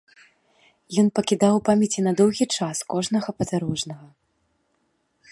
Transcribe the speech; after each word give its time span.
Ён 1.01 1.07
пакідаў 1.17 1.53
у 1.59 1.59
памяці 1.67 1.99
на 2.07 2.13
доўгі 2.21 2.45
час 2.57 2.77
кожнага 2.93 3.29
падарожнага. 3.41 4.07